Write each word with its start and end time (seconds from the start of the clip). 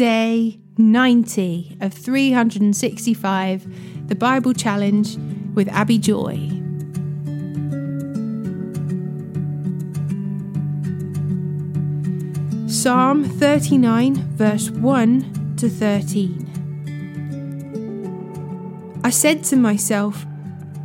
day 0.00 0.58
90 0.78 1.76
of 1.82 1.92
365, 1.92 4.08
the 4.08 4.14
Bible 4.14 4.54
Challenge 4.54 5.18
with 5.52 5.68
Abi 5.68 5.98
Joy. 5.98 6.38
Psalm 12.66 13.24
39, 13.24 14.14
verse 14.38 14.70
1 14.70 15.56
to 15.58 15.68
13. 15.68 16.46
I 19.04 19.10
said 19.10 19.44
to 19.44 19.56
myself, 19.56 20.24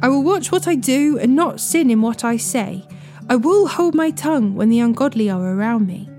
I 0.02 0.10
will 0.10 0.24
watch 0.24 0.52
what 0.52 0.68
I 0.68 0.76
do 0.76 1.18
and 1.18 1.38
not 1.38 1.62
sin 1.62 1.90
in 1.90 2.02
what 2.02 2.26
I 2.26 2.36
say. 2.36 2.86
I 3.30 3.38
will 3.38 3.68
hold 3.68 3.96
my 3.96 4.12
tongue 4.12 4.56
when 4.56 4.68
the 4.68 4.82
ungodly 4.82 5.30
are 5.30 5.42
around 5.42 5.88
me. 5.88 6.10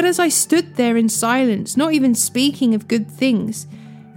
But 0.00 0.08
as 0.08 0.18
I 0.18 0.30
stood 0.30 0.76
there 0.76 0.96
in 0.96 1.10
silence, 1.10 1.76
not 1.76 1.92
even 1.92 2.14
speaking 2.14 2.74
of 2.74 2.88
good 2.88 3.06
things, 3.06 3.66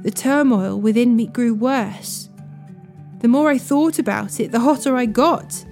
the 0.01 0.11
turmoil 0.11 0.79
within 0.79 1.13
me 1.13 1.27
grew 1.27 1.53
worse. 1.53 2.29
The 3.19 3.27
more 3.27 3.49
I 3.49 3.57
thought 3.57 3.99
about 3.99 4.39
it, 4.39 4.53
the 4.53 4.61
hotter 4.61 4.95
I 4.95 5.05
got, 5.05 5.65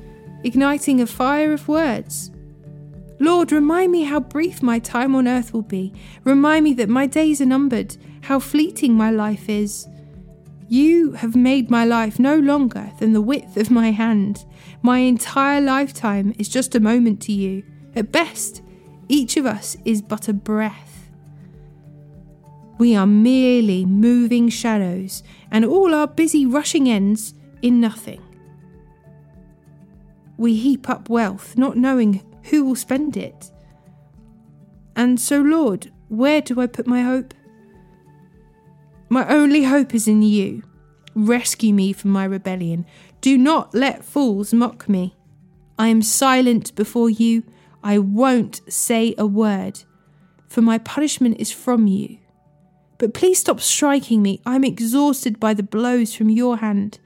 igniting 0.43 0.99
a 0.99 1.07
fire 1.07 1.53
of 1.53 1.69
words. 1.69 2.29
Lord, 3.21 3.53
remind 3.53 3.93
me 3.93 4.03
how 4.03 4.19
brief 4.19 4.61
my 4.61 4.79
time 4.79 5.15
on 5.15 5.29
earth 5.29 5.53
will 5.53 5.61
be. 5.61 5.93
Remind 6.25 6.65
me 6.65 6.73
that 6.73 6.89
my 6.89 7.07
days 7.07 7.39
are 7.39 7.45
numbered, 7.45 7.95
how 8.23 8.39
fleeting 8.39 8.93
my 8.93 9.11
life 9.11 9.47
is. 9.47 9.87
You 10.67 11.13
have 11.13 11.37
made 11.37 11.71
my 11.71 11.85
life 11.85 12.19
no 12.19 12.35
longer 12.35 12.91
than 12.99 13.13
the 13.13 13.21
width 13.21 13.55
of 13.55 13.71
my 13.71 13.91
hand. 13.91 14.43
My 14.81 14.97
entire 14.97 15.61
lifetime 15.61 16.35
is 16.37 16.49
just 16.49 16.75
a 16.75 16.81
moment 16.81 17.21
to 17.21 17.31
you. 17.31 17.63
At 17.95 18.11
best, 18.11 18.61
each 19.11 19.35
of 19.35 19.45
us 19.45 19.75
is 19.83 20.01
but 20.01 20.29
a 20.29 20.33
breath. 20.33 21.11
We 22.79 22.95
are 22.95 23.05
merely 23.05 23.85
moving 23.85 24.47
shadows, 24.47 25.21
and 25.51 25.65
all 25.65 25.93
our 25.93 26.07
busy 26.07 26.45
rushing 26.45 26.89
ends 26.89 27.33
in 27.61 27.81
nothing. 27.81 28.21
We 30.37 30.55
heap 30.55 30.89
up 30.89 31.09
wealth, 31.09 31.57
not 31.57 31.75
knowing 31.75 32.23
who 32.45 32.63
will 32.63 32.75
spend 32.75 33.17
it. 33.17 33.51
And 34.95 35.19
so, 35.19 35.41
Lord, 35.41 35.91
where 36.07 36.41
do 36.41 36.61
I 36.61 36.67
put 36.67 36.87
my 36.87 37.03
hope? 37.03 37.33
My 39.09 39.27
only 39.27 39.65
hope 39.65 39.93
is 39.93 40.07
in 40.07 40.21
you. 40.21 40.63
Rescue 41.13 41.73
me 41.73 41.91
from 41.91 42.11
my 42.11 42.23
rebellion. 42.23 42.85
Do 43.19 43.37
not 43.37 43.75
let 43.75 44.05
fools 44.05 44.53
mock 44.53 44.87
me. 44.87 45.15
I 45.77 45.89
am 45.89 46.01
silent 46.01 46.73
before 46.75 47.09
you 47.09 47.43
I 47.83 47.97
won't 47.97 48.61
say 48.71 49.15
a 49.17 49.25
word, 49.25 49.83
for 50.47 50.61
my 50.61 50.77
punishment 50.77 51.37
is 51.39 51.51
from 51.51 51.87
you. 51.87 52.17
But 52.97 53.13
please 53.13 53.39
stop 53.39 53.59
striking 53.59 54.21
me. 54.21 54.41
I'm 54.45 54.63
exhausted 54.63 55.39
by 55.39 55.53
the 55.53 55.63
blows 55.63 56.13
from 56.13 56.29
your 56.29 56.57
hand. 56.57 56.99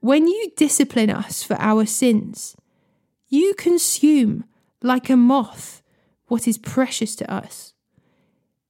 When 0.00 0.26
you 0.26 0.52
discipline 0.56 1.08
us 1.08 1.42
for 1.42 1.56
our 1.58 1.86
sins, 1.86 2.56
you 3.28 3.54
consume 3.54 4.44
like 4.82 5.08
a 5.08 5.16
moth 5.16 5.82
what 6.26 6.46
is 6.46 6.58
precious 6.58 7.16
to 7.16 7.32
us. 7.32 7.72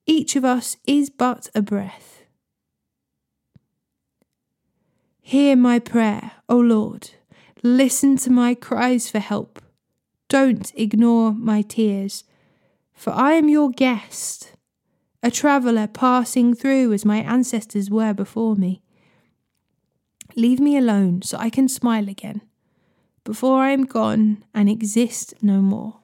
Each 0.07 0.37
of 0.37 0.45
us 0.45 0.77
is 0.87 1.11
but 1.11 1.49
a 1.55 1.63
breath. 1.63 2.23
Hear 5.21 5.57
my 5.57 5.79
prayer, 5.79 6.33
O 6.49 6.59
Lord. 6.59 7.11
Listen 7.63 8.17
to 8.19 8.31
my 8.31 8.55
cries 8.55 9.11
for 9.11 9.19
help. 9.19 9.64
Don't 10.35 10.75
ignore 10.75 11.31
my 11.33 11.63
tears, 11.63 12.25
for 12.93 13.13
I 13.13 13.35
am 13.35 13.49
your 13.49 13.71
guest, 13.71 14.57
a 15.23 15.31
traveller 15.31 15.87
passing 15.87 16.55
through 16.55 16.93
as 16.93 17.05
my 17.05 17.19
ancestors 17.19 17.89
were 17.89 18.13
before 18.13 18.57
me. 18.57 18.83
Leave 20.35 20.59
me 20.59 20.77
alone 20.77 21.23
so 21.23 21.39
I 21.39 21.51
can 21.51 21.69
smile 21.69 22.09
again, 22.09 22.41
before 23.23 23.63
I 23.63 23.71
am 23.71 23.85
gone 23.85 24.45
and 24.53 24.69
exist 24.69 25.35
no 25.41 25.61
more. 25.61 26.01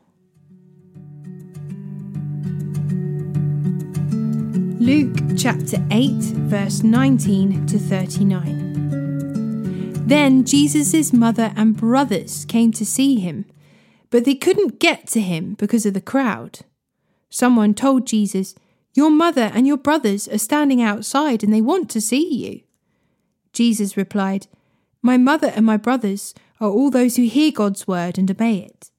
Luke 4.78 5.18
chapter 5.36 5.84
8, 5.90 6.12
verse 6.46 6.84
19 6.84 7.66
to 7.66 7.80
39. 7.80 10.06
Then 10.06 10.44
Jesus' 10.44 11.12
mother 11.12 11.52
and 11.56 11.76
brothers 11.76 12.44
came 12.44 12.70
to 12.70 12.86
see 12.86 13.18
him 13.18 13.44
but 14.10 14.24
they 14.24 14.34
couldn't 14.34 14.80
get 14.80 15.06
to 15.08 15.20
him 15.20 15.54
because 15.54 15.86
of 15.86 15.94
the 15.94 16.00
crowd. 16.00 16.60
Someone 17.30 17.74
told 17.74 18.06
Jesus, 18.06 18.54
Your 18.94 19.10
mother 19.10 19.50
and 19.54 19.66
your 19.66 19.76
brothers 19.76 20.28
are 20.28 20.38
standing 20.38 20.82
outside 20.82 21.42
and 21.42 21.52
they 21.52 21.60
want 21.60 21.88
to 21.90 22.00
see 22.00 22.34
you. 22.34 22.60
Jesus 23.52 23.96
replied, 23.96 24.46
My 25.00 25.16
mother 25.16 25.52
and 25.54 25.64
my 25.64 25.76
brothers 25.76 26.34
are 26.60 26.68
all 26.68 26.90
those 26.90 27.16
who 27.16 27.22
hear 27.22 27.52
God's 27.52 27.86
word 27.86 28.18
and 28.18 28.30
obey 28.30 28.56
it. 28.56 28.90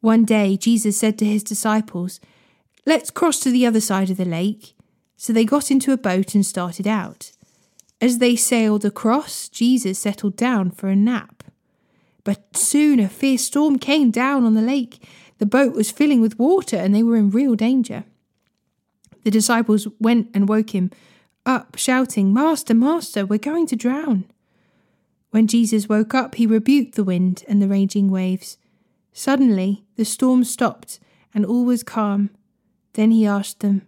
One 0.00 0.24
day 0.24 0.56
Jesus 0.56 0.98
said 0.98 1.18
to 1.18 1.24
his 1.24 1.42
disciples, 1.42 2.20
Let's 2.86 3.10
cross 3.10 3.40
to 3.40 3.50
the 3.50 3.66
other 3.66 3.80
side 3.80 4.10
of 4.10 4.16
the 4.16 4.24
lake. 4.24 4.74
So 5.16 5.32
they 5.32 5.44
got 5.44 5.70
into 5.70 5.92
a 5.92 5.98
boat 5.98 6.34
and 6.34 6.44
started 6.46 6.86
out. 6.86 7.32
As 8.00 8.18
they 8.18 8.36
sailed 8.36 8.86
across, 8.86 9.48
Jesus 9.50 9.98
settled 9.98 10.34
down 10.36 10.70
for 10.70 10.88
a 10.88 10.96
nap. 10.96 11.39
But 12.24 12.56
soon 12.56 13.00
a 13.00 13.08
fierce 13.08 13.44
storm 13.44 13.78
came 13.78 14.10
down 14.10 14.44
on 14.44 14.54
the 14.54 14.62
lake. 14.62 15.06
The 15.38 15.46
boat 15.46 15.74
was 15.74 15.90
filling 15.90 16.20
with 16.20 16.38
water 16.38 16.76
and 16.76 16.94
they 16.94 17.02
were 17.02 17.16
in 17.16 17.30
real 17.30 17.54
danger. 17.54 18.04
The 19.24 19.30
disciples 19.30 19.86
went 19.98 20.28
and 20.34 20.48
woke 20.48 20.74
him 20.74 20.90
up, 21.46 21.76
shouting, 21.76 22.32
Master, 22.32 22.74
Master, 22.74 23.24
we're 23.24 23.38
going 23.38 23.66
to 23.68 23.76
drown. 23.76 24.24
When 25.30 25.46
Jesus 25.46 25.88
woke 25.88 26.14
up, 26.14 26.34
he 26.34 26.46
rebuked 26.46 26.94
the 26.94 27.04
wind 27.04 27.44
and 27.48 27.62
the 27.62 27.68
raging 27.68 28.10
waves. 28.10 28.58
Suddenly, 29.12 29.84
the 29.96 30.04
storm 30.04 30.44
stopped 30.44 30.98
and 31.32 31.46
all 31.46 31.64
was 31.64 31.82
calm. 31.82 32.30
Then 32.94 33.10
he 33.10 33.26
asked 33.26 33.60
them, 33.60 33.82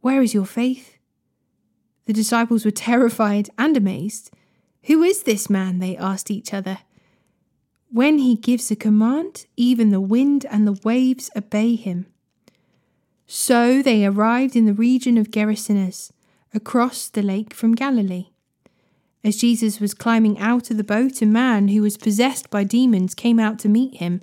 Where 0.00 0.22
is 0.22 0.34
your 0.34 0.46
faith? 0.46 0.98
The 2.04 2.12
disciples 2.12 2.64
were 2.64 2.70
terrified 2.70 3.50
and 3.58 3.76
amazed. 3.76 4.30
Who 4.84 5.02
is 5.02 5.24
this 5.24 5.50
man? 5.50 5.78
they 5.80 5.96
asked 5.96 6.30
each 6.30 6.54
other. 6.54 6.78
When 7.90 8.18
he 8.18 8.36
gives 8.36 8.70
a 8.70 8.76
command, 8.76 9.46
even 9.56 9.90
the 9.90 10.00
wind 10.00 10.44
and 10.50 10.66
the 10.66 10.78
waves 10.84 11.30
obey 11.36 11.76
him. 11.76 12.06
So 13.26 13.82
they 13.82 14.04
arrived 14.04 14.56
in 14.56 14.66
the 14.66 14.74
region 14.74 15.16
of 15.18 15.30
Gerasenes, 15.30 16.12
across 16.54 17.08
the 17.08 17.22
lake 17.22 17.52
from 17.54 17.74
Galilee. 17.74 18.28
As 19.22 19.36
Jesus 19.36 19.80
was 19.80 19.94
climbing 19.94 20.38
out 20.38 20.70
of 20.70 20.76
the 20.76 20.84
boat, 20.84 21.20
a 21.20 21.26
man 21.26 21.68
who 21.68 21.82
was 21.82 21.96
possessed 21.96 22.50
by 22.50 22.64
demons 22.64 23.14
came 23.14 23.40
out 23.40 23.58
to 23.60 23.68
meet 23.68 23.96
him. 23.96 24.20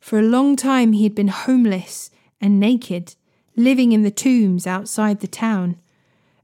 For 0.00 0.18
a 0.18 0.22
long 0.22 0.56
time 0.56 0.92
he 0.92 1.04
had 1.04 1.14
been 1.14 1.28
homeless 1.28 2.10
and 2.40 2.58
naked, 2.58 3.14
living 3.56 3.92
in 3.92 4.02
the 4.02 4.10
tombs 4.10 4.66
outside 4.66 5.20
the 5.20 5.28
town. 5.28 5.76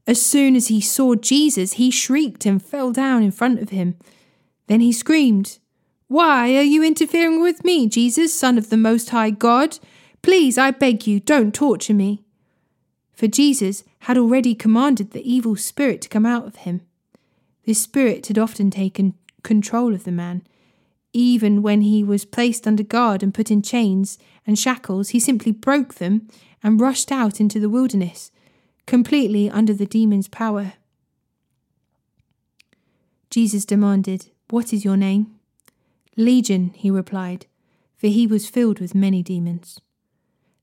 As 0.07 0.25
soon 0.25 0.55
as 0.55 0.67
he 0.67 0.79
saw 0.79 1.15
Jesus, 1.15 1.73
he 1.73 1.91
shrieked 1.91 2.45
and 2.45 2.63
fell 2.63 2.91
down 2.91 3.23
in 3.23 3.31
front 3.31 3.59
of 3.59 3.69
him. 3.69 3.95
Then 4.67 4.79
he 4.79 4.91
screamed, 4.91 5.59
why 6.07 6.55
are 6.55 6.61
you 6.61 6.83
interfering 6.83 7.41
with 7.41 7.63
me, 7.63 7.87
Jesus, 7.87 8.37
Son 8.37 8.57
of 8.57 8.69
the 8.69 8.77
Most 8.77 9.09
High 9.09 9.31
God? 9.31 9.79
Please, 10.21 10.57
I 10.57 10.69
beg 10.69 11.07
you, 11.07 11.19
don't 11.19 11.53
torture 11.53 11.95
me. 11.95 12.23
For 13.13 13.27
Jesus 13.27 13.83
had 14.01 14.17
already 14.17 14.53
commanded 14.53 15.11
the 15.11 15.27
evil 15.27 15.55
spirit 15.55 16.01
to 16.01 16.09
come 16.09 16.25
out 16.25 16.45
of 16.45 16.57
him. 16.57 16.81
This 17.65 17.81
spirit 17.81 18.27
had 18.27 18.37
often 18.37 18.69
taken 18.69 19.15
control 19.41 19.95
of 19.95 20.03
the 20.03 20.11
man. 20.11 20.43
Even 21.11 21.63
when 21.63 21.81
he 21.81 22.03
was 22.03 22.25
placed 22.25 22.67
under 22.67 22.83
guard 22.83 23.23
and 23.23 23.33
put 23.33 23.49
in 23.49 23.63
chains 23.63 24.19
and 24.45 24.59
shackles, 24.59 25.09
he 25.09 25.19
simply 25.19 25.51
broke 25.51 25.95
them 25.95 26.27
and 26.61 26.79
rushed 26.79 27.11
out 27.11 27.39
into 27.39 27.59
the 27.59 27.69
wilderness, 27.69 28.31
completely 28.85 29.49
under 29.49 29.73
the 29.73 29.85
demon's 29.87 30.27
power. 30.27 30.73
Jesus 33.31 33.65
demanded, 33.65 34.27
What 34.49 34.71
is 34.71 34.85
your 34.85 34.97
name? 34.97 35.34
Legion, 36.17 36.71
he 36.75 36.89
replied, 36.89 37.45
for 37.97 38.07
he 38.07 38.25
was 38.25 38.49
filled 38.49 38.79
with 38.79 38.95
many 38.95 39.21
demons. 39.21 39.79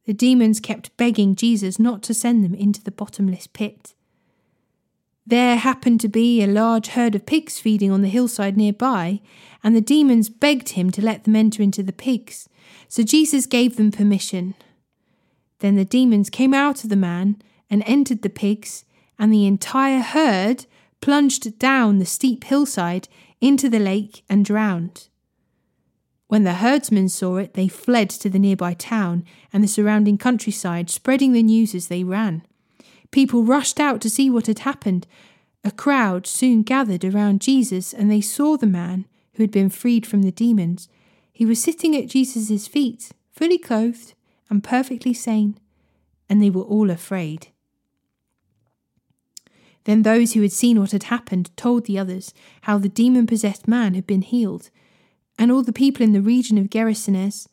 The 0.05 0.13
demons 0.13 0.61
kept 0.61 0.97
begging 0.97 1.37
Jesus 1.37 1.79
not 1.79 2.03
to 2.05 2.15
send 2.15 2.45
them 2.45 2.55
into 2.55 2.83
the 2.83 2.91
bottomless 2.91 3.47
pit. 3.47 3.95
There 5.25 5.57
happened 5.57 6.01
to 6.01 6.09
be 6.09 6.43
a 6.43 6.49
large 6.49 6.89
herd 6.89 7.15
of 7.15 7.27
pigs 7.27 7.61
feeding 7.61 7.93
on 7.93 8.03
the 8.03 8.09
hillside 8.09 8.57
nearby, 8.57 9.21
and 9.63 9.77
the 9.77 9.81
demons 9.81 10.29
begged 10.29 10.71
him 10.71 10.91
to 10.91 11.03
let 11.03 11.25
them 11.25 11.37
enter 11.37 11.63
into 11.63 11.83
the 11.83 11.93
pigs. 11.93 12.49
So 12.89 13.03
Jesus 13.03 13.47
gave 13.47 13.77
them 13.77 13.93
permission. 13.93 14.55
Then 15.61 15.77
the 15.77 15.85
demons 15.85 16.29
came 16.29 16.53
out 16.53 16.83
of 16.83 16.91
the 16.91 16.97
man 16.97 17.41
and 17.71 17.85
entered 17.87 18.23
the 18.23 18.29
pigs, 18.29 18.85
and 19.19 19.33
the 19.33 19.47
entire 19.47 20.01
herd 20.01 20.67
plunged 21.01 21.59
down 21.59 21.99
the 21.99 22.07
steep 22.07 22.45
hillside 22.45 23.09
into 23.41 23.69
the 23.69 23.79
lake 23.79 24.25
and 24.29 24.45
drowned. 24.45 25.09
When 26.33 26.45
the 26.45 26.55
herdsmen 26.55 27.11
saw 27.11 27.37
it, 27.37 27.53
they 27.53 27.69
fled 27.69 28.09
to 28.09 28.31
the 28.31 28.39
nearby 28.39 28.73
town 28.73 29.27
and 29.53 29.63
the 29.63 29.69
surrounding 29.69 30.17
countryside, 30.17 30.89
spreading 30.89 31.35
the 31.35 31.43
news 31.43 31.75
as 31.75 31.89
they 31.89 32.05
ran. 32.05 32.41
People 33.11 33.45
rushed 33.45 33.79
out 33.79 34.01
to 34.01 34.09
see 34.09 34.31
what 34.31 34.47
had 34.47 34.61
happened. 34.61 35.07
A 35.63 35.71
crowd 35.71 36.27
soon 36.27 36.63
gathered 36.63 37.05
around 37.05 37.43
Jesus, 37.43 37.93
and 37.93 38.11
they 38.11 38.23
saw 38.23 38.57
the 38.57 38.67
man 38.67 39.05
who 39.35 39.43
had 39.43 39.51
been 39.51 39.69
freed 39.69 40.07
from 40.07 40.23
the 40.23 40.33
demons. 40.33 40.89
He 41.35 41.45
was 41.45 41.63
sitting 41.63 41.95
at 41.95 42.09
Jesus' 42.09 42.67
feet, 42.67 43.11
fully 43.31 43.59
clothed 43.59 44.15
and 44.49 44.65
perfectly 44.65 45.13
sane, 45.13 45.59
and 46.31 46.43
they 46.43 46.49
were 46.49 46.63
all 46.63 46.89
afraid. 46.89 47.49
Then 49.85 50.01
those 50.01 50.33
who 50.33 50.41
had 50.41 50.53
seen 50.53 50.81
what 50.81 50.93
had 50.93 51.03
happened 51.03 51.55
told 51.59 51.85
the 51.85 51.99
others 51.99 52.33
how 52.63 52.79
the 52.79 52.89
demon 52.89 53.27
possessed 53.27 53.69
man 53.69 53.93
had 53.93 54.07
been 54.07 54.23
healed 54.23 54.71
and 55.43 55.51
all 55.51 55.65
the 55.65 55.73
people 55.73 56.05
in 56.05 56.13
the 56.13 56.23
region 56.23 56.57
of 56.57 56.71
Gerasenes 56.71 57.49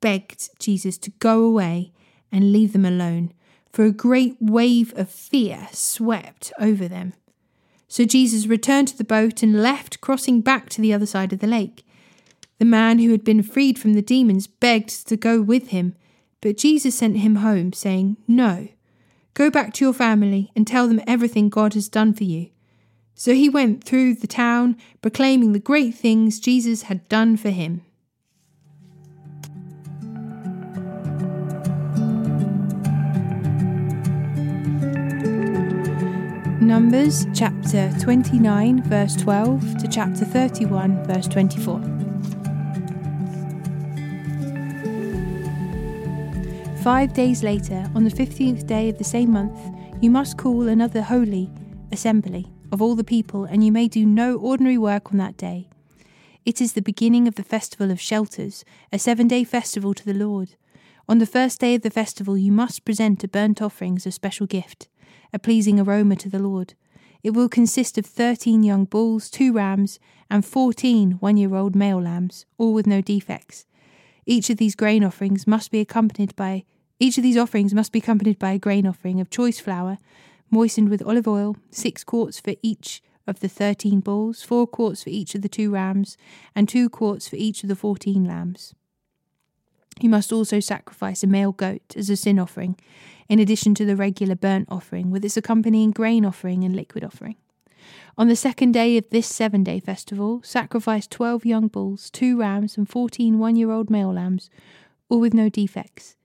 begged 0.00 0.48
Jesus 0.60 0.96
to 0.98 1.10
go 1.18 1.42
away 1.42 1.92
and 2.30 2.52
leave 2.52 2.72
them 2.72 2.84
alone, 2.84 3.32
for 3.72 3.84
a 3.84 3.90
great 3.90 4.36
wave 4.40 4.96
of 4.96 5.10
fear 5.10 5.66
swept 5.72 6.52
over 6.60 6.86
them. 6.86 7.14
So 7.88 8.04
Jesus 8.04 8.46
returned 8.46 8.86
to 8.88 8.96
the 8.96 9.02
boat 9.02 9.42
and 9.42 9.60
left, 9.60 10.00
crossing 10.00 10.40
back 10.40 10.68
to 10.68 10.80
the 10.80 10.94
other 10.94 11.04
side 11.04 11.32
of 11.32 11.40
the 11.40 11.48
lake. 11.48 11.84
The 12.60 12.64
man 12.64 13.00
who 13.00 13.10
had 13.10 13.24
been 13.24 13.42
freed 13.42 13.76
from 13.76 13.94
the 13.94 14.02
demons 14.02 14.46
begged 14.46 15.08
to 15.08 15.16
go 15.16 15.42
with 15.42 15.70
him, 15.70 15.96
but 16.40 16.58
Jesus 16.58 16.94
sent 16.94 17.16
him 17.16 17.36
home, 17.36 17.72
saying, 17.72 18.18
No, 18.28 18.68
go 19.34 19.50
back 19.50 19.74
to 19.74 19.84
your 19.84 19.94
family 19.94 20.52
and 20.54 20.64
tell 20.64 20.86
them 20.86 21.02
everything 21.08 21.48
God 21.48 21.74
has 21.74 21.88
done 21.88 22.14
for 22.14 22.22
you. 22.22 22.50
So 23.20 23.34
he 23.34 23.50
went 23.50 23.84
through 23.84 24.14
the 24.14 24.26
town, 24.26 24.78
proclaiming 25.02 25.52
the 25.52 25.58
great 25.58 25.94
things 25.94 26.40
Jesus 26.40 26.84
had 26.84 27.06
done 27.10 27.36
for 27.36 27.50
him. 27.50 27.82
Numbers 36.62 37.26
chapter 37.34 37.92
29, 38.00 38.84
verse 38.84 39.16
12 39.16 39.76
to 39.80 39.86
chapter 39.86 40.24
31, 40.24 41.04
verse 41.04 41.28
24. 41.28 41.82
Five 46.82 47.12
days 47.12 47.42
later, 47.42 47.84
on 47.94 48.04
the 48.04 48.10
fifteenth 48.10 48.66
day 48.66 48.88
of 48.88 48.96
the 48.96 49.04
same 49.04 49.30
month, 49.30 49.60
you 50.00 50.08
must 50.08 50.38
call 50.38 50.68
another 50.68 51.02
holy 51.02 51.50
assembly 51.92 52.46
of 52.72 52.80
all 52.80 52.94
the 52.94 53.04
people, 53.04 53.44
and 53.44 53.64
you 53.64 53.72
may 53.72 53.88
do 53.88 54.06
no 54.06 54.36
ordinary 54.36 54.78
work 54.78 55.12
on 55.12 55.18
that 55.18 55.36
day. 55.36 55.68
It 56.44 56.60
is 56.60 56.72
the 56.72 56.82
beginning 56.82 57.28
of 57.28 57.34
the 57.34 57.42
festival 57.42 57.90
of 57.90 58.00
shelters, 58.00 58.64
a 58.92 58.98
seven 58.98 59.28
day 59.28 59.44
festival 59.44 59.94
to 59.94 60.04
the 60.04 60.14
Lord. 60.14 60.56
On 61.08 61.18
the 61.18 61.26
first 61.26 61.60
day 61.60 61.74
of 61.74 61.82
the 61.82 61.90
festival, 61.90 62.38
you 62.38 62.52
must 62.52 62.84
present 62.84 63.24
a 63.24 63.28
burnt 63.28 63.60
offering 63.60 63.96
as 63.96 64.06
a 64.06 64.12
special 64.12 64.46
gift, 64.46 64.88
a 65.32 65.38
pleasing 65.38 65.78
aroma 65.78 66.16
to 66.16 66.28
the 66.28 66.38
Lord. 66.38 66.74
It 67.22 67.30
will 67.30 67.48
consist 67.48 67.98
of 67.98 68.06
thirteen 68.06 68.62
young 68.62 68.86
bulls, 68.86 69.28
two 69.28 69.52
rams, 69.52 69.98
and 70.30 70.44
fourteen 70.44 71.12
one 71.20 71.36
year 71.36 71.54
old 71.54 71.76
male 71.76 72.00
lambs, 72.00 72.46
all 72.56 72.72
with 72.72 72.86
no 72.86 73.00
defects. 73.00 73.66
Each 74.24 74.48
of 74.48 74.56
these 74.56 74.74
grain 74.74 75.04
offerings 75.04 75.46
must 75.46 75.70
be 75.70 75.80
accompanied 75.80 76.34
by 76.36 76.64
each 76.98 77.16
of 77.16 77.22
these 77.22 77.36
offerings 77.36 77.74
must 77.74 77.92
be 77.92 77.98
accompanied 77.98 78.38
by 78.38 78.52
a 78.52 78.58
grain 78.58 78.86
offering 78.86 79.20
of 79.20 79.30
choice 79.30 79.58
flour, 79.58 79.98
moistened 80.50 80.88
with 80.88 81.02
olive 81.06 81.28
oil, 81.28 81.56
six 81.70 82.04
quarts 82.04 82.40
for 82.40 82.54
each 82.62 83.02
of 83.26 83.40
the 83.40 83.48
thirteen 83.48 84.00
bulls, 84.00 84.42
four 84.42 84.66
quarts 84.66 85.04
for 85.04 85.10
each 85.10 85.34
of 85.34 85.42
the 85.42 85.48
two 85.48 85.70
rams, 85.70 86.16
and 86.54 86.68
two 86.68 86.88
quarts 86.88 87.28
for 87.28 87.36
each 87.36 87.62
of 87.62 87.68
the 87.68 87.76
fourteen 87.76 88.24
lambs. 88.24 88.74
You 90.00 90.08
must 90.08 90.32
also 90.32 90.60
sacrifice 90.60 91.22
a 91.22 91.26
male 91.26 91.52
goat 91.52 91.94
as 91.94 92.10
a 92.10 92.16
sin 92.16 92.38
offering, 92.38 92.76
in 93.28 93.38
addition 93.38 93.74
to 93.76 93.84
the 93.84 93.96
regular 93.96 94.34
burnt 94.34 94.66
offering, 94.70 95.10
with 95.10 95.24
its 95.24 95.36
accompanying 95.36 95.90
grain 95.90 96.24
offering 96.24 96.64
and 96.64 96.74
liquid 96.74 97.04
offering. 97.04 97.36
On 98.18 98.28
the 98.28 98.36
second 98.36 98.72
day 98.72 98.96
of 98.96 99.08
this 99.10 99.26
seven 99.26 99.62
day 99.62 99.78
festival, 99.78 100.40
sacrifice 100.42 101.06
twelve 101.06 101.46
young 101.46 101.68
bulls, 101.68 102.10
two 102.10 102.38
rams, 102.38 102.76
and 102.76 102.88
fourteen 102.88 103.38
one 103.38 103.56
year 103.56 103.70
old 103.70 103.90
male 103.90 104.12
lambs, 104.12 104.50
all 105.08 105.20
with 105.20 105.34
no 105.34 105.48
defects. 105.48 106.16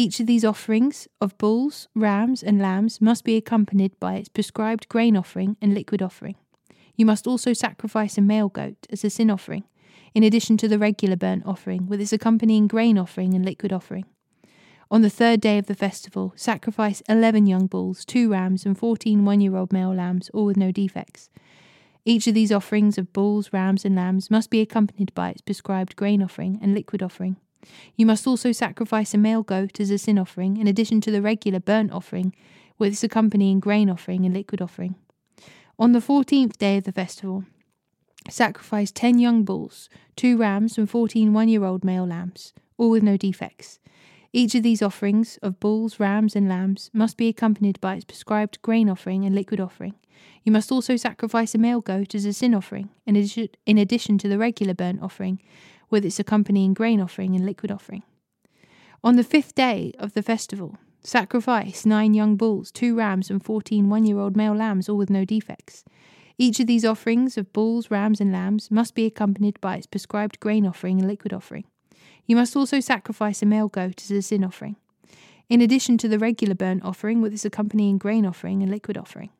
Each 0.00 0.18
of 0.18 0.26
these 0.26 0.46
offerings 0.46 1.08
of 1.20 1.36
bulls, 1.36 1.86
rams, 1.94 2.42
and 2.42 2.58
lambs 2.58 3.02
must 3.02 3.22
be 3.22 3.36
accompanied 3.36 4.00
by 4.00 4.14
its 4.14 4.30
prescribed 4.30 4.88
grain 4.88 5.14
offering 5.14 5.58
and 5.60 5.74
liquid 5.74 6.00
offering. 6.00 6.36
You 6.96 7.04
must 7.04 7.26
also 7.26 7.52
sacrifice 7.52 8.16
a 8.16 8.22
male 8.22 8.48
goat 8.48 8.86
as 8.88 9.04
a 9.04 9.10
sin 9.10 9.30
offering, 9.30 9.64
in 10.14 10.22
addition 10.22 10.56
to 10.56 10.68
the 10.68 10.78
regular 10.78 11.16
burnt 11.16 11.44
offering, 11.44 11.86
with 11.86 12.00
its 12.00 12.14
accompanying 12.14 12.66
grain 12.66 12.96
offering 12.96 13.34
and 13.34 13.44
liquid 13.44 13.74
offering. 13.74 14.06
On 14.90 15.02
the 15.02 15.10
third 15.10 15.38
day 15.38 15.58
of 15.58 15.66
the 15.66 15.74
festival, 15.74 16.32
sacrifice 16.34 17.02
eleven 17.06 17.44
young 17.44 17.66
bulls, 17.66 18.06
two 18.06 18.30
rams, 18.30 18.64
and 18.64 18.78
fourteen 18.78 19.26
one 19.26 19.42
year 19.42 19.54
old 19.54 19.70
male 19.70 19.94
lambs, 19.94 20.30
all 20.32 20.46
with 20.46 20.56
no 20.56 20.72
defects. 20.72 21.28
Each 22.06 22.26
of 22.26 22.32
these 22.32 22.50
offerings 22.50 22.96
of 22.96 23.12
bulls, 23.12 23.52
rams, 23.52 23.84
and 23.84 23.96
lambs 23.96 24.30
must 24.30 24.48
be 24.48 24.62
accompanied 24.62 25.12
by 25.12 25.28
its 25.28 25.42
prescribed 25.42 25.94
grain 25.94 26.22
offering 26.22 26.58
and 26.62 26.72
liquid 26.72 27.02
offering. 27.02 27.36
You 27.96 28.06
must 28.06 28.26
also 28.26 28.52
sacrifice 28.52 29.14
a 29.14 29.18
male 29.18 29.42
goat 29.42 29.80
as 29.80 29.90
a 29.90 29.98
sin 29.98 30.18
offering, 30.18 30.56
in 30.56 30.66
addition 30.66 31.00
to 31.02 31.10
the 31.10 31.22
regular 31.22 31.60
burnt 31.60 31.92
offering, 31.92 32.34
with 32.78 32.92
its 32.92 33.04
accompanying 33.04 33.60
grain 33.60 33.90
offering 33.90 34.24
and 34.24 34.34
liquid 34.34 34.62
offering. 34.62 34.94
On 35.78 35.92
the 35.92 36.00
fourteenth 36.00 36.58
day 36.58 36.78
of 36.78 36.84
the 36.84 36.92
festival, 36.92 37.44
sacrifice 38.28 38.90
ten 38.90 39.18
young 39.18 39.44
bulls, 39.44 39.88
two 40.16 40.36
rams, 40.36 40.78
and 40.78 40.88
fourteen 40.88 41.32
one 41.32 41.48
year 41.48 41.64
old 41.64 41.84
male 41.84 42.06
lambs, 42.06 42.52
all 42.76 42.90
with 42.90 43.02
no 43.02 43.16
defects. 43.16 43.78
Each 44.32 44.54
of 44.54 44.62
these 44.62 44.80
offerings 44.80 45.38
of 45.42 45.58
bulls, 45.58 45.98
rams, 45.98 46.36
and 46.36 46.48
lambs 46.48 46.90
must 46.92 47.16
be 47.16 47.28
accompanied 47.28 47.80
by 47.80 47.96
its 47.96 48.04
prescribed 48.04 48.62
grain 48.62 48.88
offering 48.88 49.24
and 49.24 49.34
liquid 49.34 49.60
offering. 49.60 49.94
You 50.44 50.52
must 50.52 50.70
also 50.70 50.96
sacrifice 50.96 51.54
a 51.54 51.58
male 51.58 51.80
goat 51.80 52.14
as 52.14 52.24
a 52.24 52.32
sin 52.32 52.54
offering, 52.54 52.90
in 53.06 53.16
addition, 53.78 54.18
to 54.18 54.28
the 54.28 54.38
regular 54.38 54.74
burnt 54.74 55.02
offering, 55.02 55.40
with 55.90 56.04
its 56.04 56.20
accompanying 56.20 56.74
grain 56.74 57.00
offering 57.00 57.34
and 57.34 57.44
liquid 57.44 57.70
offering. 57.70 58.02
On 59.02 59.16
the 59.16 59.24
fifth 59.24 59.54
day 59.54 59.92
of 59.98 60.12
the 60.14 60.22
festival, 60.22 60.76
sacrifice 61.02 61.86
nine 61.86 62.14
young 62.14 62.36
bulls, 62.36 62.70
two 62.70 62.94
rams, 62.96 63.30
and 63.30 63.42
fourteen 63.44 63.88
one 63.88 64.04
year 64.04 64.18
old 64.18 64.36
male 64.36 64.54
lambs, 64.54 64.88
all 64.88 64.96
with 64.96 65.10
no 65.10 65.24
defects. 65.24 65.84
Each 66.38 66.60
of 66.60 66.66
these 66.66 66.84
offerings 66.84 67.36
of 67.36 67.52
bulls, 67.52 67.90
rams, 67.90 68.20
and 68.20 68.32
lambs 68.32 68.70
must 68.70 68.94
be 68.94 69.06
accompanied 69.06 69.60
by 69.60 69.76
its 69.76 69.86
prescribed 69.86 70.40
grain 70.40 70.66
offering 70.66 70.98
and 70.98 71.08
liquid 71.08 71.32
offering. 71.32 71.64
You 72.26 72.36
must 72.36 72.56
also 72.56 72.80
sacrifice 72.80 73.42
a 73.42 73.46
male 73.46 73.68
goat 73.68 74.02
as 74.02 74.10
a 74.10 74.22
sin 74.22 74.44
offering, 74.44 74.76
in 75.48 75.60
addition 75.60 75.98
to 75.98 76.08
the 76.08 76.18
regular 76.18 76.54
burnt 76.54 76.84
offering 76.84 77.20
with 77.20 77.32
its 77.32 77.44
accompanying 77.44 77.98
grain 77.98 78.24
offering 78.24 78.62
and 78.62 78.70
liquid 78.70 78.96
offering. 78.96 79.30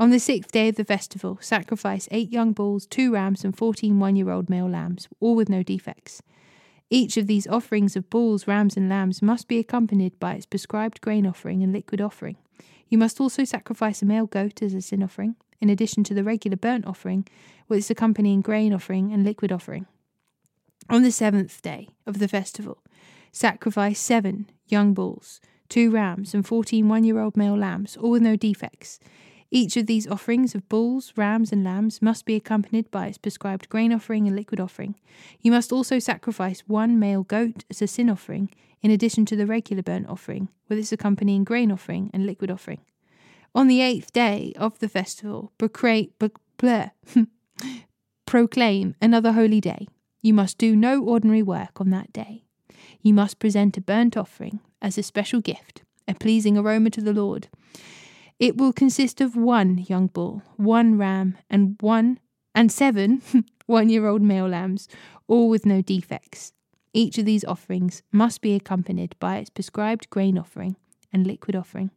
On 0.00 0.08
the 0.08 0.18
sixth 0.18 0.50
day 0.50 0.68
of 0.70 0.76
the 0.76 0.84
festival, 0.86 1.36
sacrifice 1.42 2.08
eight 2.10 2.32
young 2.32 2.54
bulls, 2.54 2.86
two 2.86 3.12
rams, 3.12 3.44
and 3.44 3.54
fourteen 3.54 4.00
one 4.00 4.16
year 4.16 4.30
old 4.30 4.48
male 4.48 4.66
lambs, 4.66 5.08
all 5.20 5.36
with 5.36 5.50
no 5.50 5.62
defects. 5.62 6.22
Each 6.88 7.18
of 7.18 7.26
these 7.26 7.46
offerings 7.46 7.96
of 7.96 8.08
bulls, 8.08 8.46
rams, 8.46 8.78
and 8.78 8.88
lambs 8.88 9.20
must 9.20 9.46
be 9.46 9.58
accompanied 9.58 10.18
by 10.18 10.36
its 10.36 10.46
prescribed 10.46 11.02
grain 11.02 11.26
offering 11.26 11.62
and 11.62 11.70
liquid 11.70 12.00
offering. 12.00 12.38
You 12.88 12.96
must 12.96 13.20
also 13.20 13.44
sacrifice 13.44 14.00
a 14.00 14.06
male 14.06 14.24
goat 14.24 14.62
as 14.62 14.72
a 14.72 14.80
sin 14.80 15.02
offering, 15.02 15.36
in 15.60 15.68
addition 15.68 16.02
to 16.04 16.14
the 16.14 16.24
regular 16.24 16.56
burnt 16.56 16.86
offering, 16.86 17.28
with 17.68 17.80
its 17.80 17.90
accompanying 17.90 18.40
grain 18.40 18.72
offering 18.72 19.12
and 19.12 19.22
liquid 19.22 19.52
offering. 19.52 19.84
On 20.88 21.02
the 21.02 21.12
seventh 21.12 21.60
day 21.60 21.90
of 22.06 22.20
the 22.20 22.26
festival, 22.26 22.78
sacrifice 23.32 24.00
seven 24.00 24.48
young 24.66 24.94
bulls, 24.94 25.42
two 25.68 25.90
rams, 25.90 26.32
and 26.32 26.46
fourteen 26.46 26.88
one 26.88 27.04
year 27.04 27.18
old 27.18 27.36
male 27.36 27.54
lambs, 27.54 27.98
all 27.98 28.12
with 28.12 28.22
no 28.22 28.34
defects. 28.34 28.98
Each 29.52 29.76
of 29.76 29.86
these 29.86 30.06
offerings 30.06 30.54
of 30.54 30.68
bulls, 30.68 31.12
rams, 31.16 31.50
and 31.50 31.64
lambs 31.64 32.00
must 32.00 32.24
be 32.24 32.36
accompanied 32.36 32.88
by 32.90 33.08
its 33.08 33.18
prescribed 33.18 33.68
grain 33.68 33.92
offering 33.92 34.28
and 34.28 34.36
liquid 34.36 34.60
offering. 34.60 34.94
You 35.40 35.50
must 35.50 35.72
also 35.72 35.98
sacrifice 35.98 36.60
one 36.68 37.00
male 37.00 37.24
goat 37.24 37.64
as 37.68 37.82
a 37.82 37.88
sin 37.88 38.08
offering, 38.08 38.50
in 38.80 38.92
addition 38.92 39.26
to 39.26 39.36
the 39.36 39.46
regular 39.46 39.82
burnt 39.82 40.08
offering, 40.08 40.48
with 40.68 40.78
its 40.78 40.92
accompanying 40.92 41.42
grain 41.42 41.72
offering 41.72 42.10
and 42.14 42.26
liquid 42.26 42.50
offering. 42.50 42.80
On 43.52 43.66
the 43.66 43.80
eighth 43.80 44.12
day 44.12 44.52
of 44.56 44.78
the 44.78 44.88
festival, 44.88 45.52
proclaim 48.26 48.94
another 49.02 49.32
holy 49.32 49.60
day. 49.60 49.88
You 50.22 50.34
must 50.34 50.58
do 50.58 50.76
no 50.76 51.02
ordinary 51.02 51.42
work 51.42 51.80
on 51.80 51.90
that 51.90 52.12
day. 52.12 52.44
You 53.02 53.14
must 53.14 53.40
present 53.40 53.76
a 53.76 53.80
burnt 53.80 54.16
offering 54.16 54.60
as 54.80 54.96
a 54.96 55.02
special 55.02 55.40
gift, 55.40 55.82
a 56.06 56.14
pleasing 56.14 56.56
aroma 56.56 56.90
to 56.90 57.00
the 57.00 57.12
Lord. 57.12 57.48
It 58.40 58.56
will 58.56 58.72
consist 58.72 59.20
of 59.20 59.36
one 59.36 59.84
young 59.86 60.06
bull, 60.06 60.42
one 60.56 60.96
ram, 60.96 61.36
and 61.50 61.76
one 61.80 62.18
and 62.54 62.72
seven 62.72 63.20
one 63.66 63.90
year 63.90 64.06
old 64.06 64.22
male 64.22 64.48
lambs, 64.48 64.88
all 65.28 65.50
with 65.50 65.66
no 65.66 65.82
defects. 65.82 66.54
Each 66.94 67.18
of 67.18 67.26
these 67.26 67.44
offerings 67.44 68.02
must 68.10 68.40
be 68.40 68.54
accompanied 68.54 69.14
by 69.20 69.36
its 69.36 69.50
prescribed 69.50 70.08
grain 70.08 70.38
offering 70.38 70.76
and 71.12 71.26
liquid 71.26 71.54
offering. 71.54 71.90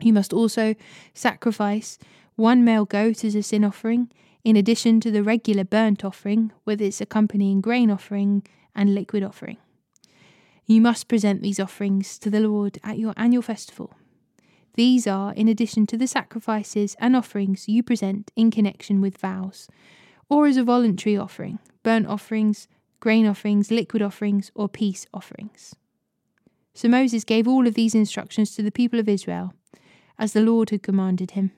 You 0.00 0.12
must 0.12 0.32
also 0.32 0.74
sacrifice 1.14 1.98
one 2.34 2.64
male 2.64 2.84
goat 2.84 3.24
as 3.24 3.36
a 3.36 3.42
sin 3.42 3.64
offering, 3.64 4.10
in 4.42 4.56
addition 4.56 4.98
to 5.00 5.12
the 5.12 5.22
regular 5.22 5.64
burnt 5.64 6.04
offering 6.04 6.50
with 6.64 6.82
its 6.82 7.00
accompanying 7.00 7.60
grain 7.60 7.92
offering 7.92 8.42
and 8.74 8.92
liquid 8.92 9.22
offering. 9.22 9.58
You 10.66 10.80
must 10.80 11.06
present 11.06 11.42
these 11.42 11.60
offerings 11.60 12.18
to 12.18 12.28
the 12.28 12.40
Lord 12.40 12.78
at 12.82 12.98
your 12.98 13.14
annual 13.16 13.42
festival. 13.42 13.94
These 14.74 15.06
are 15.06 15.32
in 15.32 15.48
addition 15.48 15.86
to 15.86 15.96
the 15.96 16.06
sacrifices 16.06 16.96
and 16.98 17.14
offerings 17.14 17.68
you 17.68 17.82
present 17.82 18.32
in 18.34 18.50
connection 18.50 19.00
with 19.00 19.18
vows, 19.18 19.68
or 20.28 20.46
as 20.46 20.56
a 20.56 20.64
voluntary 20.64 21.16
offering, 21.16 21.60
burnt 21.82 22.06
offerings, 22.06 22.66
grain 22.98 23.26
offerings, 23.26 23.70
liquid 23.70 24.02
offerings, 24.02 24.50
or 24.54 24.68
peace 24.68 25.06
offerings. 25.14 25.74
So 26.74 26.88
Moses 26.88 27.22
gave 27.22 27.46
all 27.46 27.66
of 27.68 27.74
these 27.74 27.94
instructions 27.94 28.56
to 28.56 28.62
the 28.62 28.72
people 28.72 28.98
of 28.98 29.08
Israel, 29.08 29.54
as 30.18 30.32
the 30.32 30.40
Lord 30.40 30.70
had 30.70 30.82
commanded 30.82 31.32
him. 31.32 31.52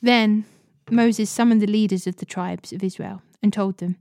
Then 0.00 0.44
Moses 0.90 1.30
summoned 1.30 1.62
the 1.62 1.66
leaders 1.68 2.08
of 2.08 2.16
the 2.16 2.26
tribes 2.26 2.72
of 2.72 2.82
Israel 2.82 3.22
and 3.40 3.52
told 3.52 3.78
them, 3.78 3.98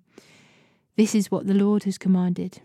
This 0.98 1.13
is 1.13 1.29
what 1.29 1.46
the 1.46 1.53
Lord 1.53 1.84
has 1.84 2.00
commanded. 2.00 2.60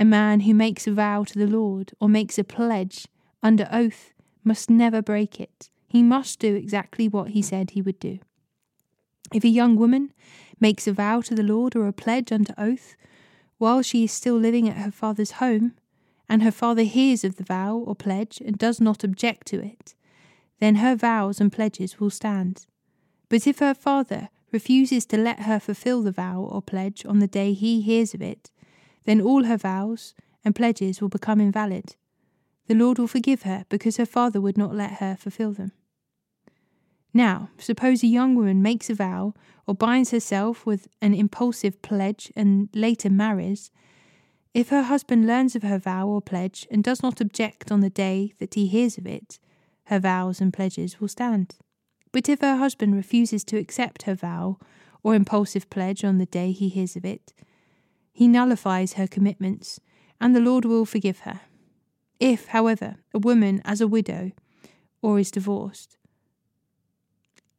A 0.00 0.04
man 0.06 0.40
who 0.40 0.54
makes 0.54 0.86
a 0.86 0.92
vow 0.92 1.24
to 1.24 1.38
the 1.38 1.46
Lord 1.46 1.92
or 2.00 2.08
makes 2.08 2.38
a 2.38 2.44
pledge 2.44 3.06
under 3.42 3.68
oath 3.70 4.14
must 4.42 4.70
never 4.70 5.02
break 5.02 5.38
it. 5.38 5.68
He 5.88 6.02
must 6.02 6.38
do 6.38 6.54
exactly 6.54 7.06
what 7.06 7.32
he 7.32 7.42
said 7.42 7.70
he 7.70 7.82
would 7.82 8.00
do. 8.00 8.18
If 9.34 9.44
a 9.44 9.48
young 9.48 9.76
woman 9.76 10.14
makes 10.58 10.86
a 10.86 10.94
vow 10.94 11.20
to 11.20 11.34
the 11.34 11.42
Lord 11.42 11.76
or 11.76 11.86
a 11.86 11.92
pledge 11.92 12.32
under 12.32 12.54
oath 12.56 12.96
while 13.58 13.82
she 13.82 14.04
is 14.04 14.10
still 14.10 14.36
living 14.36 14.66
at 14.66 14.78
her 14.78 14.90
father's 14.90 15.32
home, 15.32 15.74
and 16.30 16.42
her 16.42 16.50
father 16.50 16.84
hears 16.84 17.22
of 17.22 17.36
the 17.36 17.44
vow 17.44 17.76
or 17.76 17.94
pledge 17.94 18.40
and 18.42 18.56
does 18.56 18.80
not 18.80 19.04
object 19.04 19.48
to 19.48 19.60
it, 19.62 19.94
then 20.60 20.76
her 20.76 20.96
vows 20.96 21.42
and 21.42 21.52
pledges 21.52 22.00
will 22.00 22.08
stand. 22.08 22.64
But 23.28 23.46
if 23.46 23.58
her 23.58 23.74
father 23.74 24.30
refuses 24.50 25.04
to 25.06 25.18
let 25.18 25.40
her 25.40 25.60
fulfill 25.60 26.02
the 26.02 26.12
vow 26.12 26.40
or 26.40 26.62
pledge 26.62 27.04
on 27.04 27.18
the 27.18 27.26
day 27.26 27.52
he 27.52 27.82
hears 27.82 28.14
of 28.14 28.22
it, 28.22 28.50
then 29.04 29.20
all 29.20 29.44
her 29.44 29.56
vows 29.56 30.14
and 30.44 30.54
pledges 30.54 31.00
will 31.00 31.08
become 31.08 31.40
invalid. 31.40 31.96
The 32.66 32.74
Lord 32.74 32.98
will 32.98 33.06
forgive 33.06 33.42
her 33.42 33.64
because 33.68 33.96
her 33.96 34.06
father 34.06 34.40
would 34.40 34.56
not 34.56 34.74
let 34.74 34.94
her 34.94 35.16
fulfill 35.16 35.52
them. 35.52 35.72
Now, 37.12 37.50
suppose 37.58 38.02
a 38.02 38.06
young 38.06 38.36
woman 38.36 38.62
makes 38.62 38.88
a 38.88 38.94
vow 38.94 39.34
or 39.66 39.74
binds 39.74 40.10
herself 40.10 40.64
with 40.64 40.86
an 41.02 41.14
impulsive 41.14 41.82
pledge 41.82 42.32
and 42.36 42.68
later 42.74 43.10
marries. 43.10 43.70
If 44.54 44.68
her 44.68 44.82
husband 44.82 45.26
learns 45.26 45.56
of 45.56 45.62
her 45.62 45.78
vow 45.78 46.06
or 46.06 46.20
pledge 46.20 46.66
and 46.70 46.84
does 46.84 47.02
not 47.02 47.20
object 47.20 47.72
on 47.72 47.80
the 47.80 47.90
day 47.90 48.34
that 48.38 48.54
he 48.54 48.66
hears 48.66 48.98
of 48.98 49.06
it, 49.06 49.38
her 49.84 49.98
vows 49.98 50.40
and 50.40 50.52
pledges 50.52 51.00
will 51.00 51.08
stand. 51.08 51.56
But 52.12 52.28
if 52.28 52.40
her 52.40 52.56
husband 52.56 52.94
refuses 52.94 53.44
to 53.44 53.58
accept 53.58 54.02
her 54.02 54.14
vow 54.14 54.58
or 55.02 55.14
impulsive 55.14 55.70
pledge 55.70 56.04
on 56.04 56.18
the 56.18 56.26
day 56.26 56.52
he 56.52 56.68
hears 56.68 56.96
of 56.96 57.04
it, 57.04 57.32
he 58.12 58.28
nullifies 58.28 58.94
her 58.94 59.06
commitments, 59.06 59.80
and 60.20 60.34
the 60.34 60.40
Lord 60.40 60.64
will 60.64 60.84
forgive 60.84 61.20
her. 61.20 61.40
If, 62.18 62.46
however, 62.46 62.96
a 63.14 63.18
woman 63.18 63.62
as 63.64 63.80
a 63.80 63.88
widow 63.88 64.32
or 65.00 65.18
is 65.18 65.30
divorced, 65.30 65.96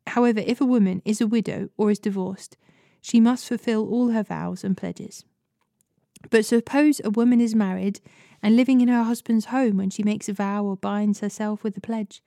however, 0.08 0.42
if 0.46 0.62
a 0.62 0.66
woman 0.66 1.02
is 1.06 1.22
a 1.22 1.28
widow 1.28 1.70
or 1.78 1.90
is 1.90 2.00
divorced, 2.00 2.58
she 3.02 3.20
must 3.20 3.48
fulfill 3.48 3.90
all 3.90 4.10
her 4.10 4.24
vows 4.24 4.64
and 4.64 4.78
pledges. 4.78 5.26
But 6.30 6.46
suppose 6.46 7.02
a 7.04 7.10
woman 7.10 7.42
is 7.42 7.56
married 7.56 8.00
and 8.44 8.56
living 8.56 8.82
in 8.82 8.88
her 8.88 9.04
husband's 9.04 9.46
home 9.46 9.78
when 9.78 9.90
she 9.90 10.04
makes 10.04 10.30
a 10.30 10.34
vow 10.34 10.64
or 10.64 10.78
binds 10.78 11.20
herself 11.20 11.64
with 11.64 11.76
a 11.78 11.82
pledge. 11.82 12.22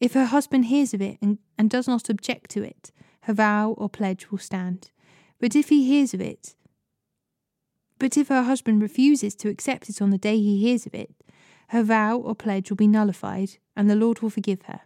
If 0.00 0.14
her 0.14 0.26
husband 0.26 0.64
hears 0.64 0.92
of 0.92 1.00
it 1.00 1.18
and, 1.22 1.38
and 1.56 1.70
does 1.70 1.86
not 1.86 2.08
object 2.08 2.50
to 2.52 2.64
it, 2.64 2.90
her 3.22 3.32
vow 3.32 3.74
or 3.78 3.88
pledge 3.88 4.30
will 4.30 4.38
stand. 4.38 4.90
But 5.38 5.54
if 5.54 5.68
he 5.68 5.86
hears 5.86 6.12
of 6.14 6.20
it, 6.20 6.56
but 8.02 8.16
if 8.16 8.26
her 8.26 8.42
husband 8.42 8.82
refuses 8.82 9.32
to 9.36 9.48
accept 9.48 9.88
it 9.88 10.02
on 10.02 10.10
the 10.10 10.18
day 10.18 10.36
he 10.36 10.58
hears 10.58 10.86
of 10.86 10.92
it, 10.92 11.14
her 11.68 11.84
vow 11.84 12.16
or 12.16 12.34
pledge 12.34 12.68
will 12.68 12.76
be 12.76 12.88
nullified, 12.88 13.50
and 13.76 13.88
the 13.88 13.94
Lord 13.94 14.18
will 14.18 14.28
forgive 14.28 14.62
her. 14.62 14.80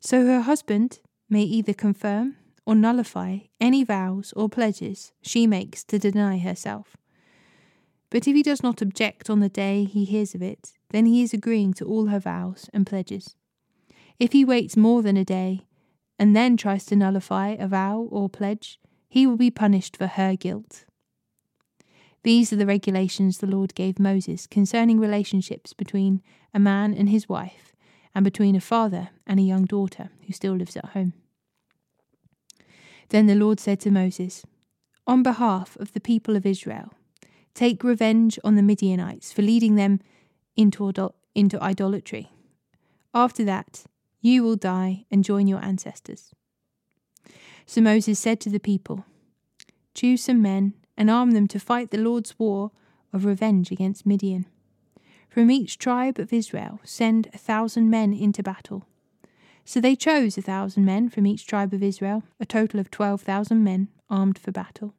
So 0.00 0.26
her 0.26 0.40
husband 0.40 0.98
may 1.28 1.42
either 1.42 1.72
confirm 1.72 2.34
or 2.66 2.74
nullify 2.74 3.38
any 3.60 3.84
vows 3.84 4.32
or 4.34 4.48
pledges 4.48 5.12
she 5.22 5.46
makes 5.46 5.84
to 5.84 5.98
deny 6.00 6.38
herself. 6.38 6.96
But 8.10 8.26
if 8.26 8.34
he 8.34 8.42
does 8.42 8.64
not 8.64 8.82
object 8.82 9.30
on 9.30 9.38
the 9.38 9.48
day 9.48 9.84
he 9.84 10.04
hears 10.04 10.34
of 10.34 10.42
it, 10.42 10.72
then 10.88 11.06
he 11.06 11.22
is 11.22 11.32
agreeing 11.32 11.72
to 11.74 11.84
all 11.84 12.06
her 12.06 12.18
vows 12.18 12.68
and 12.72 12.84
pledges. 12.84 13.36
If 14.18 14.32
he 14.32 14.44
waits 14.44 14.76
more 14.76 15.02
than 15.02 15.16
a 15.16 15.24
day 15.24 15.68
and 16.18 16.34
then 16.34 16.56
tries 16.56 16.84
to 16.86 16.96
nullify 16.96 17.50
a 17.50 17.68
vow 17.68 18.08
or 18.10 18.28
pledge, 18.28 18.80
he 19.08 19.24
will 19.24 19.36
be 19.36 19.52
punished 19.52 19.96
for 19.96 20.08
her 20.08 20.34
guilt. 20.34 20.84
These 22.22 22.52
are 22.52 22.56
the 22.56 22.66
regulations 22.66 23.38
the 23.38 23.46
Lord 23.46 23.74
gave 23.74 23.98
Moses 23.98 24.46
concerning 24.46 25.00
relationships 25.00 25.72
between 25.72 26.22
a 26.52 26.60
man 26.60 26.92
and 26.92 27.08
his 27.08 27.28
wife, 27.28 27.74
and 28.14 28.24
between 28.24 28.56
a 28.56 28.60
father 28.60 29.10
and 29.26 29.38
a 29.38 29.44
young 29.44 29.64
daughter 29.64 30.10
who 30.26 30.32
still 30.32 30.54
lives 30.54 30.76
at 30.76 30.86
home. 30.86 31.14
Then 33.08 33.26
the 33.26 33.34
Lord 33.34 33.60
said 33.60 33.80
to 33.80 33.90
Moses, 33.90 34.44
On 35.06 35.22
behalf 35.22 35.76
of 35.76 35.92
the 35.92 36.00
people 36.00 36.36
of 36.36 36.44
Israel, 36.44 36.92
take 37.54 37.84
revenge 37.84 38.38
on 38.44 38.56
the 38.56 38.62
Midianites 38.62 39.32
for 39.32 39.42
leading 39.42 39.76
them 39.76 40.00
into, 40.56 41.12
into 41.34 41.62
idolatry. 41.62 42.30
After 43.14 43.44
that, 43.44 43.84
you 44.20 44.42
will 44.42 44.56
die 44.56 45.06
and 45.10 45.24
join 45.24 45.46
your 45.46 45.64
ancestors. 45.64 46.32
So 47.66 47.80
Moses 47.80 48.18
said 48.18 48.40
to 48.40 48.50
the 48.50 48.60
people, 48.60 49.04
Choose 49.94 50.24
some 50.24 50.42
men 50.42 50.74
and 51.00 51.10
arm 51.10 51.30
them 51.30 51.48
to 51.48 51.58
fight 51.58 51.90
the 51.90 51.96
Lord's 51.96 52.38
war 52.38 52.72
of 53.10 53.24
revenge 53.24 53.70
against 53.70 54.04
Midian. 54.04 54.44
From 55.30 55.50
each 55.50 55.78
tribe 55.78 56.18
of 56.18 56.30
Israel, 56.30 56.78
send 56.84 57.30
a 57.32 57.38
thousand 57.38 57.88
men 57.88 58.12
into 58.12 58.42
battle. 58.42 58.84
So 59.64 59.80
they 59.80 59.96
chose 59.96 60.36
a 60.36 60.42
thousand 60.42 60.84
men 60.84 61.08
from 61.08 61.26
each 61.26 61.46
tribe 61.46 61.72
of 61.72 61.82
Israel, 61.82 62.24
a 62.38 62.44
total 62.44 62.78
of 62.78 62.90
twelve 62.90 63.22
thousand 63.22 63.64
men 63.64 63.88
armed 64.10 64.38
for 64.38 64.52
battle. 64.52 64.92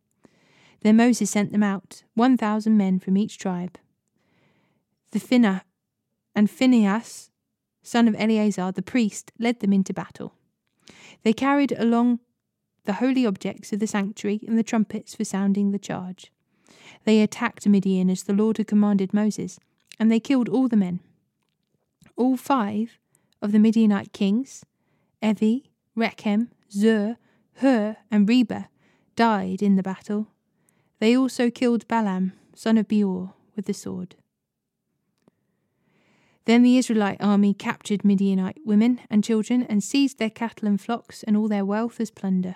Then 0.81 0.98
Moses 0.98 1.29
sent 1.29 1.51
them 1.51 1.62
out, 1.62 2.01
one 2.15 2.36
thousand 2.36 2.77
men 2.77 2.98
from 2.98 3.15
each 3.15 3.38
tribe. 3.38 3.77
The 5.12 5.20
Finah 5.20 5.62
and 6.34 6.50
Phinehas 6.50 7.29
son 7.84 8.08
of 8.08 8.15
Eleazar 8.17 8.72
the 8.72 8.81
priest, 8.81 9.31
led 9.39 9.60
them 9.60 9.72
into 9.74 9.93
battle. 9.93 10.34
They 11.24 11.34
carried 11.34 11.74
along 11.74 12.22
the 12.85 12.93
holy 12.93 13.25
objects 13.25 13.71
of 13.71 13.79
the 13.79 13.88
sanctuary 13.88 14.41
and 14.47 14.57
the 14.57 14.63
trumpets 14.63 15.15
for 15.15 15.23
sounding 15.23 15.71
the 15.71 15.79
charge. 15.79 16.31
They 17.05 17.21
attacked 17.21 17.67
Midian 17.67 18.09
as 18.09 18.23
the 18.23 18.33
Lord 18.33 18.57
had 18.57 18.67
commanded 18.67 19.13
Moses, 19.13 19.59
and 20.00 20.11
they 20.11 20.19
killed 20.19 20.50
all 20.50 20.67
the 20.67 20.77
men. 20.77 21.00
All 22.15 22.38
five 22.38 22.97
of 23.41 23.51
the 23.51 23.59
Midianite 23.59 24.13
kings, 24.13 24.65
Evi, 25.21 25.63
Rekem, 25.97 26.50
Zur, 26.71 27.17
Hur, 27.55 27.97
and 28.09 28.27
Reba, 28.27 28.69
died 29.15 29.61
in 29.61 29.75
the 29.75 29.83
battle. 29.83 30.27
They 31.00 31.15
also 31.15 31.50
killed 31.50 31.88
Balaam, 31.88 32.33
son 32.55 32.77
of 32.77 32.88
Beor, 32.88 33.33
with 33.55 33.65
the 33.65 33.73
sword. 33.73 34.15
Then 36.45 36.63
the 36.63 36.77
Israelite 36.77 37.21
army 37.21 37.53
captured 37.53 38.03
Midianite 38.03 38.59
women 38.65 39.00
and 39.09 39.23
children 39.23 39.63
and 39.63 39.83
seized 39.83 40.17
their 40.17 40.29
cattle 40.29 40.67
and 40.67 40.81
flocks 40.81 41.23
and 41.23 41.38
all 41.38 41.47
their 41.47 41.65
wealth 41.65 42.00
as 42.00 42.09
plunder. 42.09 42.55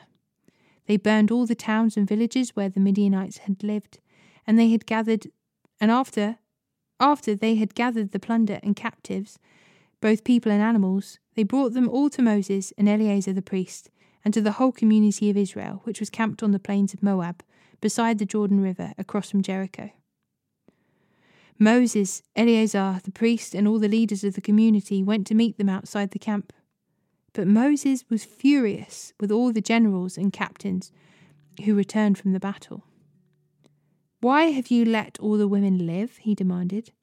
They 0.88 0.98
burned 0.98 1.32
all 1.32 1.46
the 1.46 1.56
towns 1.56 1.98
and 1.98 2.08
villages 2.08 2.56
where 2.56 2.70
the 2.70 2.80
Midianites 2.80 3.40
had 3.40 3.64
lived, 3.64 4.00
and 4.46 4.58
they 4.58 4.70
had 4.70 4.86
gathered 4.86 5.28
and 5.80 5.92
after 5.92 6.38
after 7.00 7.36
they 7.36 7.56
had 7.56 7.76
gathered 7.76 8.12
the 8.12 8.20
plunder 8.20 8.60
and 8.64 8.76
captives, 8.76 9.38
both 10.00 10.24
people 10.24 10.52
and 10.52 10.62
animals, 10.62 11.20
they 11.36 11.44
brought 11.44 11.74
them 11.74 11.90
all 11.90 12.10
to 12.10 12.22
Moses 12.22 12.72
and 12.78 12.88
Eleazar 12.88 13.34
the 13.34 13.42
priest, 13.42 13.90
and 14.24 14.34
to 14.34 14.42
the 14.42 14.54
whole 14.54 14.72
community 14.72 15.30
of 15.30 15.36
Israel, 15.36 15.82
which 15.84 16.00
was 16.00 16.10
camped 16.10 16.42
on 16.42 16.52
the 16.52 16.60
plains 16.60 16.94
of 16.94 17.04
Moab, 17.04 17.44
beside 17.82 18.18
the 18.18 18.26
Jordan 18.26 18.62
River, 18.62 18.94
across 18.98 19.30
from 19.30 19.42
Jericho. 19.42 19.92
Moses, 21.60 22.22
Eleazar 22.36 23.02
the 23.04 23.12
priest, 23.12 23.54
and 23.54 23.68
all 23.68 23.80
the 23.80 23.90
leaders 23.90 24.24
of 24.24 24.36
the 24.36 24.42
community 24.42 25.04
went 25.04 25.28
to 25.28 25.36
meet 25.36 25.58
them 25.58 25.70
outside 25.70 26.12
the 26.12 26.20
camp. 26.20 26.54
But 27.36 27.48
Moses 27.48 28.06
was 28.10 28.24
furious 28.24 29.14
with 29.20 29.30
all 29.30 29.52
the 29.52 29.60
generals 29.60 30.18
and 30.18 30.32
captains 30.32 30.94
who 31.66 31.76
returned 31.76 32.18
from 32.18 32.32
the 32.32 32.40
battle. 32.40 32.86
Why 34.22 34.46
have 34.46 34.72
you 34.72 34.86
let 34.86 35.20
all 35.20 35.38
the 35.38 35.48
women 35.48 35.86
live? 35.86 36.16
he 36.18 36.34
demanded. 36.34 36.94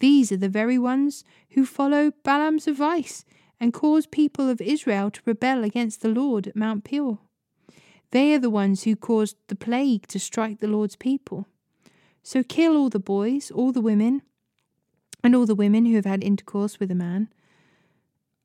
These 0.00 0.30
are 0.30 0.36
the 0.36 0.50
very 0.50 0.76
ones 0.76 1.24
who 1.52 1.64
follow 1.64 2.12
Balaam's 2.22 2.68
advice 2.68 3.24
and 3.58 3.72
cause 3.72 4.06
people 4.06 4.50
of 4.50 4.60
Israel 4.60 5.10
to 5.10 5.22
rebel 5.24 5.64
against 5.64 6.02
the 6.02 6.10
Lord 6.10 6.46
at 6.46 6.56
Mount 6.56 6.84
Peor. 6.84 7.20
They 8.10 8.34
are 8.34 8.38
the 8.38 8.50
ones 8.50 8.82
who 8.82 8.94
caused 8.94 9.36
the 9.48 9.56
plague 9.56 10.06
to 10.08 10.20
strike 10.20 10.60
the 10.60 10.68
Lord's 10.68 10.96
people. 10.96 11.46
So 12.22 12.42
kill 12.42 12.76
all 12.76 12.90
the 12.90 13.00
boys, 13.00 13.50
all 13.50 13.72
the 13.72 13.80
women, 13.80 14.20
and 15.22 15.34
all 15.34 15.46
the 15.46 15.54
women 15.54 15.86
who 15.86 15.96
have 15.96 16.04
had 16.04 16.22
intercourse 16.22 16.78
with 16.78 16.90
a 16.90 16.94
man. 16.94 17.30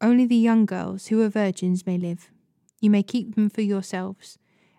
Only 0.02 0.26
the 0.26 0.36
young 0.36 0.66
girls 0.66 1.08
who 1.08 1.22
are 1.22 1.30
virgins 1.30 1.86
may 1.86 1.98
live. 1.98 2.32
You 2.80 2.90
may 2.90 3.04
keep 3.04 3.36
them 3.36 3.50
for 3.50 3.62
yourselves. 3.62 4.38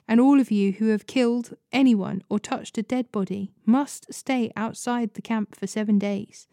And 0.08 0.20
all 0.20 0.40
of 0.40 0.50
you 0.50 0.72
who 0.72 0.88
have 0.88 1.06
killed 1.06 1.56
anyone 1.72 2.22
or 2.28 2.38
touched 2.40 2.78
a 2.78 2.82
dead 2.82 3.12
body 3.12 3.52
must 3.64 4.12
stay 4.12 4.50
outside 4.56 5.14
the 5.14 5.22
camp 5.22 5.54
for 5.54 5.66
seven 5.66 5.98
days. 5.98 6.48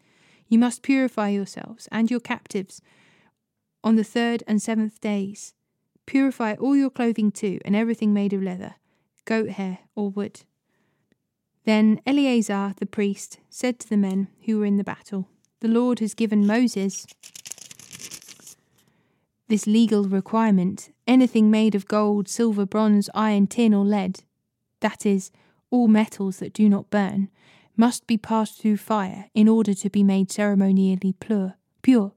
You 0.48 0.58
must 0.58 0.82
purify 0.82 1.30
yourselves 1.30 1.88
and 1.90 2.10
your 2.10 2.20
captives 2.20 2.80
on 3.82 3.96
the 3.96 4.04
third 4.04 4.42
and 4.46 4.60
seventh 4.60 5.00
days. 5.00 5.54
Purify 6.06 6.54
all 6.54 6.76
your 6.76 6.90
clothing 6.90 7.30
too, 7.30 7.58
and 7.64 7.76
everything 7.76 8.14
made 8.14 8.32
of 8.32 8.42
leather, 8.42 8.76
goat 9.24 9.50
hair, 9.50 9.80
or 9.94 10.10
wood. 10.10 10.40
Then 11.64 12.00
Eleazar 12.06 12.74
the 12.78 12.86
priest 12.86 13.40
said 13.50 13.78
to 13.80 13.88
the 13.88 13.96
men 13.96 14.28
who 14.46 14.58
were 14.58 14.64
in 14.64 14.78
the 14.78 14.84
battle, 14.84 15.28
The 15.60 15.68
Lord 15.68 15.98
has 15.98 16.14
given 16.14 16.46
Moses 16.46 17.06
this 19.48 19.66
legal 19.66 20.04
requirement 20.04 20.90
anything 21.06 21.50
made 21.50 21.74
of 21.74 21.88
gold, 21.88 22.28
silver, 22.28 22.66
bronze, 22.66 23.08
iron, 23.14 23.46
tin, 23.46 23.72
or 23.74 23.84
lead, 23.84 24.22
that 24.80 25.04
is, 25.06 25.30
all 25.70 25.88
metals 25.88 26.38
that 26.38 26.52
do 26.52 26.68
not 26.68 26.90
burn, 26.90 27.28
must 27.76 28.06
be 28.06 28.16
passed 28.16 28.60
through 28.60 28.76
fire 28.76 29.30
in 29.34 29.48
order 29.48 29.72
to 29.74 29.88
be 29.88 30.02
made 30.02 30.30
ceremonially 30.30 31.14
pure. 31.18 31.54
pure. 31.82 32.12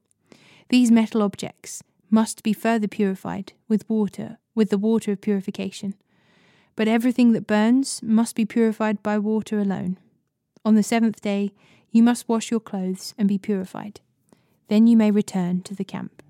These 0.69 0.91
metal 0.91 1.21
objects 1.21 1.83
must 2.09 2.43
be 2.43 2.53
further 2.53 2.87
purified 2.87 3.53
with 3.67 3.89
water, 3.89 4.37
with 4.53 4.69
the 4.69 4.77
water 4.77 5.11
of 5.11 5.21
purification. 5.21 5.95
But 6.75 6.87
everything 6.87 7.31
that 7.33 7.47
burns 7.47 8.01
must 8.03 8.35
be 8.35 8.45
purified 8.45 9.01
by 9.03 9.17
water 9.17 9.59
alone. 9.59 9.97
On 10.65 10.75
the 10.75 10.83
seventh 10.83 11.21
day, 11.21 11.53
you 11.91 12.03
must 12.03 12.29
wash 12.29 12.51
your 12.51 12.59
clothes 12.59 13.13
and 13.17 13.27
be 13.27 13.37
purified. 13.37 14.01
Then 14.67 14.87
you 14.87 14.95
may 14.97 15.11
return 15.11 15.61
to 15.63 15.75
the 15.75 15.83
camp. 15.83 16.23